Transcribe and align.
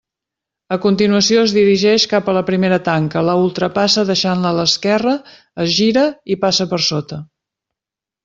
A 0.75 0.77
continuació 0.85 1.41
es 1.47 1.51
dirigeix 1.57 2.05
cap 2.13 2.29
a 2.31 2.33
la 2.37 2.41
primera 2.47 2.79
tanca, 2.87 3.23
la 3.27 3.35
ultrapassa 3.41 4.05
deixant-la 4.11 4.53
a 4.55 4.59
l'esquerra, 4.61 5.13
es 5.65 5.71
gira 5.81 6.07
i 6.37 6.39
passa 6.47 6.67
per 6.75 6.81
sota. 6.89 7.21